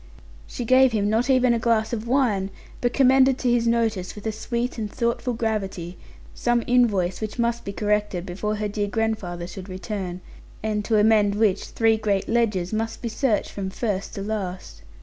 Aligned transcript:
She 0.47 0.65
gave 0.65 0.93
him 0.93 1.11
not 1.11 1.29
even 1.29 1.53
a 1.53 1.59
glass 1.59 1.93
of 1.93 2.07
wine, 2.07 2.49
but 2.81 2.91
commended 2.91 3.37
to 3.37 3.51
his 3.51 3.67
notice, 3.67 4.15
with 4.15 4.25
a 4.25 4.31
sweet 4.31 4.79
and 4.79 4.91
thoughtful 4.91 5.33
gravity, 5.33 5.95
some 6.33 6.63
invoice 6.65 7.21
which 7.21 7.37
must 7.37 7.63
be 7.63 7.71
corrected, 7.71 8.25
before 8.25 8.55
her 8.55 8.67
dear 8.67 8.87
grandfather 8.87 9.45
should 9.45 9.69
return; 9.69 10.21
and 10.63 10.83
to 10.85 10.97
amend 10.97 11.35
which 11.35 11.65
three 11.65 11.97
great 11.97 12.27
ledgers 12.27 12.73
must 12.73 13.03
be 13.03 13.09
searched 13.09 13.51
from 13.51 13.69
first 13.69 14.15
to 14.15 14.23
last. 14.23 14.81